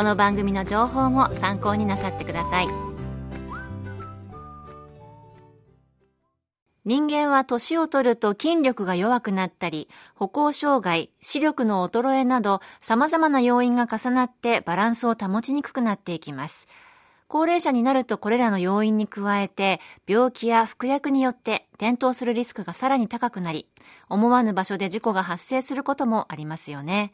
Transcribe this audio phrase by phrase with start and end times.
[0.00, 2.68] この番組の情報も参考になさってください
[6.86, 16.66] 人間は年を取ると筋力が弱くなったり、歩行障害、視力の衰えなど様々な要因が重なってバランスを保ちにくくなっていきます。
[17.28, 23.68] 高齢者になるとこれらの要因に加えて、病気や服薬によって転倒するリスクがさらに高くなり、
[24.08, 27.12] 思わぬ場所で事故が発生することもありますよね。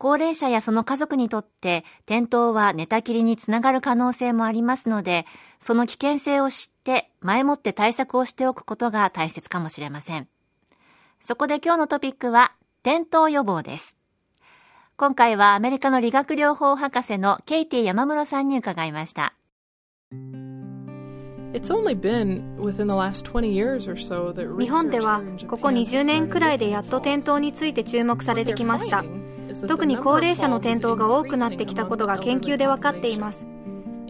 [0.00, 5.26] 高齢者やその家族にとって転倒は寝たきりにつながる可能性もありますので、
[5.58, 10.26] その危険性を知って前もって対策をしておくことが大切かもしれません。
[11.20, 13.98] そこで今日のトピックは転倒予防です。
[14.96, 19.34] 今回はアメリカの理学療法博士のケイティ山室さんに伺いました。
[24.58, 29.04] 日本ではここ20年くらいでやっと転倒について注目されてきました
[29.66, 33.46] 特に高齢者の転倒が多くなってきたことが研究で分かっています。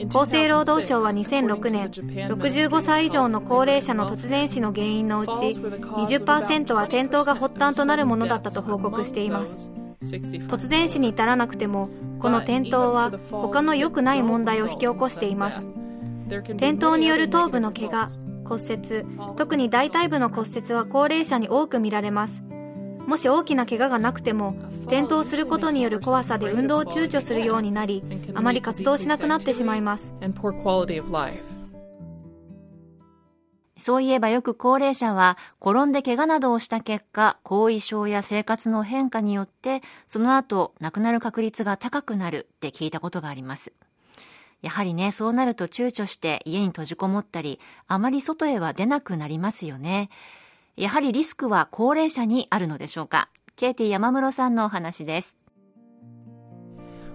[0.08, 9.70] 厚生労働省は2006年65歳以上の高齢者の突然死の原因のうち20%は転倒が発端となるものだったと報告しています。
[10.02, 15.66] 突然死に至らなくてもこの転倒は他の良くない問題を引き起こしています。
[16.28, 18.08] 転倒による頭部の怪我
[18.44, 19.04] 骨折
[19.36, 22.42] 特に大腿部の骨折は高齢者に多く見られます。
[23.06, 28.02] もし大きな怪我がなくても転倒することによる怖さで運動を躊躇するようになり
[28.34, 30.14] あまり活動しなくなってしまいます。
[33.76, 43.72] そういえばよく高齢者は転んで怪我などをした結果後遺症や生活の変化によってその後亡くなる確率が高くなるって聞いたことがあります。
[44.62, 50.10] やはりね、そうなると躊躇して家に閉じこもったり、あまり外へは出なくなりますよね。
[50.80, 53.28] やはりリスクは高齢者にあるのでしょうか？
[53.54, 55.36] ケイティ山室さんのお話です。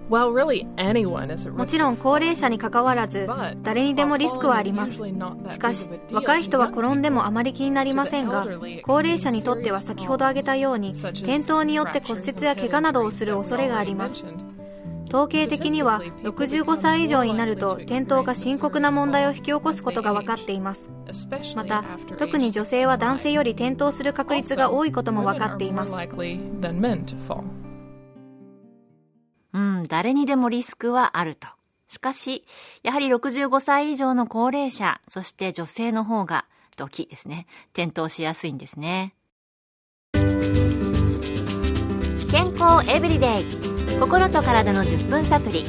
[0.07, 3.27] もちろん高齢者にかかわらず
[3.63, 5.01] 誰にでもリスクはあります。
[5.49, 8.45] しかし若い人は転んでもあまり気になりませんが
[8.83, 14.23] 高齢者にとっては先ほど挙げたように転倒によって骨折や怪我などをする恐れがあります
[15.15, 20.89] 統計的には65歳以上になると転倒が深刻な問題を引き起こすことが分かっています。
[21.55, 21.85] また
[22.17, 25.93] 特に女性は男性より転倒する確率が多いことも分かっています。
[29.53, 31.47] うん誰にでもリスクはあると。
[31.87, 32.43] しかし
[32.83, 36.45] やはり65歳以上の高齢者そして女性の方が
[36.75, 37.45] ドキですね。
[37.73, 39.15] 転倒しやすいんですね。
[42.29, 45.63] 健康エブリデイ心と体の10分サプリ。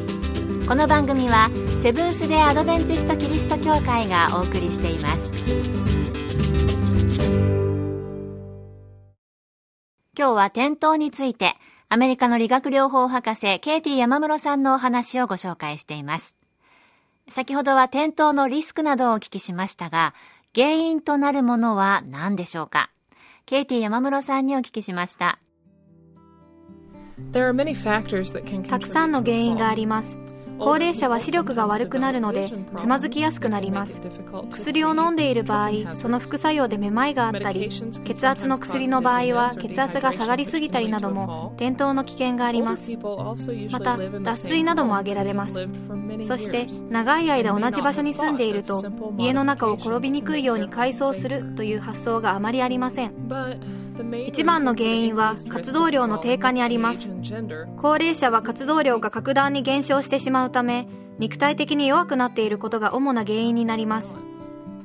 [0.66, 1.48] この番組は
[1.82, 5.30] セブンス・デ・アドベンチスト・キリスト教会がお送りしています。
[10.18, 11.54] 今日は転倒について
[11.88, 16.34] アメリカの理学療法博士ケイティ山室さんのお話をご紹介しています。
[17.28, 20.14] 先ほどは転倒のリスクなどをお聞きしましたが
[20.54, 22.90] 原因となるものは何でしょうか？
[23.46, 25.38] ケイティ山室さんにお聞きしました。
[28.68, 30.18] たくさんの原因があります。
[30.58, 34.00] 高齢者は視力が悪くなるのでつまずきやすくなります。
[34.50, 37.70] 薬を飲んでいる場合その副作用でめまいがあったり
[38.04, 42.90] 血圧の薬の場合は血圧が下がりすぎたりなども転倒の危険があります。
[43.70, 45.68] また脱水なども挙げられます。
[46.26, 48.82] そして長い間同じ場所に住んでいると
[49.18, 53.12] 家の中を転びにくいように改装するという発想があまりありません
[54.26, 57.08] 一番の原因は活動量の低下にあります。
[57.78, 60.88] 高齢者は活動量が格段に減少してしまうため
[61.18, 64.16] 肉体的に弱くなっていることが主な原因になります。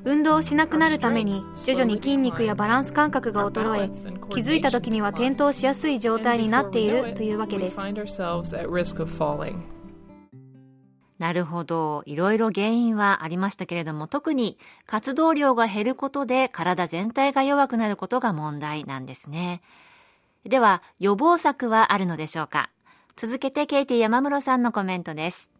[0.03, 3.89] 運動をしなくなるために徐々に筋肉やバランス感覚が衰え
[4.29, 7.79] 気づいた時には転倒しやすい状態になっているというわけです。
[11.21, 12.01] なるほど。
[12.07, 14.57] いろいろ原因はありましたけれども、特に
[14.87, 19.61] 活動量が減ることで体全体が弱くなることが問題なんですね。
[20.45, 22.71] では、予防策はあるのでしょうか？
[23.15, 25.51] 続けてケイティ山室さんのコメントです。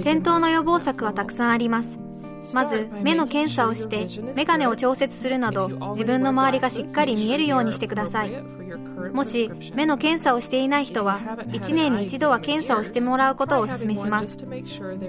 [0.00, 2.00] 転倒の予防策はたくさんあります。
[2.52, 8.32] まず目の検査をして眼鏡を調節するなど自分の周りがしっかり見えるようにしてください
[9.12, 14.38] もし目の検査をしていない人は1年に1度は検査をしてもらうことをお勧めします。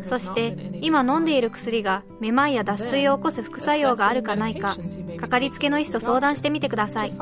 [0.02, 4.76] そして今飲んでいる薬がめまいや脱水を起こす副作用があるかないか
[5.18, 7.14] かかりつけの医師と相談してみてください。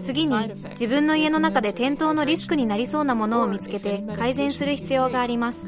[0.00, 5.66] 次に自分の家の中で転倒のリスクになりそうなものを見つけて改善する必要があります。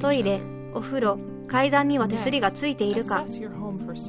[0.00, 0.40] トイレ
[0.74, 3.24] お風呂階段には手すりがついているか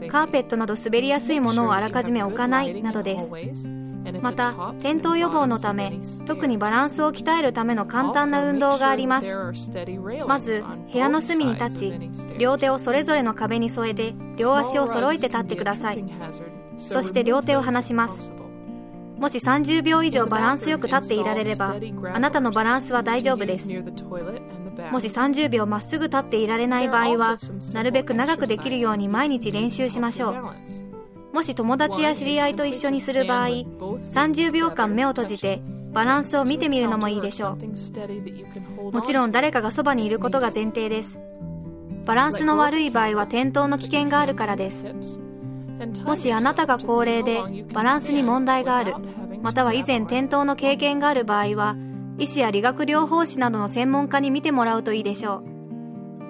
[0.09, 3.19] カーペットなど滑りやすいものをあらかじめ置かないなどで
[3.55, 3.80] す
[4.21, 9.27] また転倒予防のため特にバランスを鍛えるための簡単な運動があります。
[10.27, 11.93] まず部屋の隅に立ち
[12.37, 16.03] 両手をそれぞれの壁に添えて両足を揃えて立ってください。
[16.77, 18.33] そして両手を離します。
[19.17, 21.75] もし30秒以上バランスよく立っていられれば
[22.11, 23.67] あなたのバランスは大丈夫です。
[24.91, 27.37] もし30秒まっすぐ立っていられない場合は
[27.73, 30.90] なるべく長くできるように毎日練習しましょう
[31.33, 35.61] もし友達や知り合いと一緒にする場合30秒間目を閉じて
[35.91, 38.91] バランスを見てみるのもいいでしょう。
[38.91, 41.19] もちろん誰かがそばにいることが前提です。
[42.05, 44.85] バランスの悪い場合は転倒の危険があるからです。
[46.05, 47.41] もしあなたが高齢で
[47.73, 48.93] バランスに問題がある
[49.41, 51.75] または以前転倒の経験がある場合は
[52.19, 55.43] 医師や理学療法士などの専門家に見てもらうといいでしょう。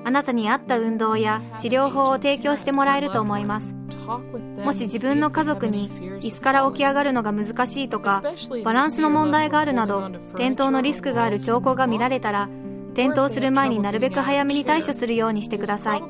[0.04, 3.76] あなたに合った運動や治療法を提供してもらえると思います。
[4.08, 8.24] もし自分の家族に椅子から起き上がるのが難しいとか
[8.64, 12.50] バランスの問題があるなど転倒のリスクがある兆候が見られたら
[12.94, 16.04] 転倒する前になるべく早めに対処するようにしてください。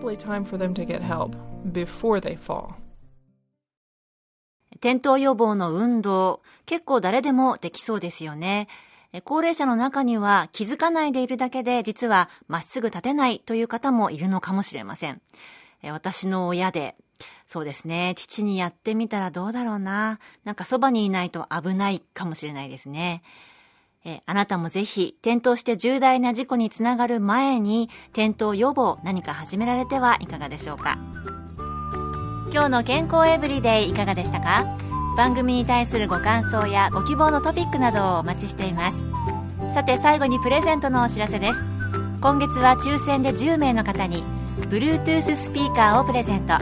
[4.78, 8.68] 転倒予防の運動結構誰でもできそうですよね。
[9.26, 15.22] 高齢者の中には気づかないでいるだけで実はまっすぐ立てないという方もいるのかもしれません。
[15.84, 16.96] 私の親で、
[17.46, 20.20] そうですね、父にやってみたらどうだろうな。
[20.44, 23.24] なんかそばにいないと危ないかもしれないですね。
[24.04, 30.98] えあなたもぜひ転倒して重大な事故につながる前に転倒予防何か始められてはいかがでしょうか。
[32.52, 34.66] 今日の健康エブリデイいかがでしたか？
[35.16, 39.04] 番組に対するご感想やご希望のトピックなどをお待ちしています。
[39.74, 41.64] さて最後にプレゼントのお知らせです。
[42.22, 44.24] 今月は抽選で10名の方に
[44.70, 46.54] Bluetooth スピーカーをプレゼント。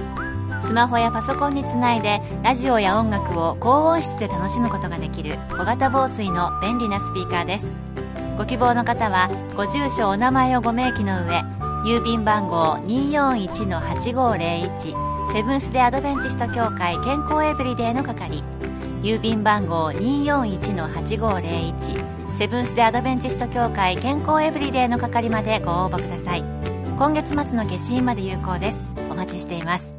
[0.61, 7.69] スマホやパソコンにつないでラジオや音楽を高音質で楽しむことができる小型防水の便利なスピーカーです。
[8.37, 11.43] ご希望の方はご住所お名前をご明記の上
[11.83, 18.41] 郵便番号241-8501セブンス・デ・アドベンチスト協会健康エブリデイの係
[19.01, 26.43] 郵便番号241-8501セブンス・デ・アドベンチスト協会健康エブリデイの係までご応募ください。
[26.97, 28.81] 今月末の消印まで有効です。
[29.09, 29.98] お待ちしています。